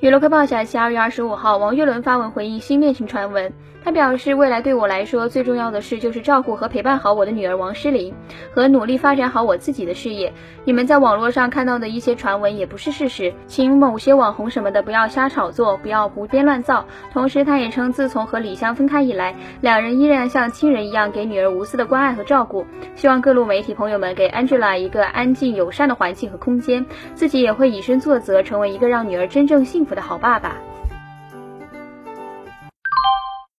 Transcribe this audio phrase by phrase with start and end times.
[0.00, 3.52] 娱乐快报消息：二月二十五号，王岳伦发文回应新恋情传闻。
[3.82, 8.14] 他表示，未来对我来说最重要的事就是照顾和陪伴好我的女儿王诗龄，
[8.54, 10.30] 和努力发展好我自己的事业。
[10.64, 16.84] 你们在网络上看到的一些传闻也不是事实，请某些网红什么的不要瞎炒作，不要胡编乱造。
[17.10, 22.66] 同时，他也称，自从和李湘分开以来，两人依然像亲人一样给女儿无私的关爱和照顾。
[22.94, 30.69] 希望各路媒体朋友们给 Angela 一个安静友善的环境和空间，自己也会以身作则，成为一个让女儿真正幸福我的好爸爸。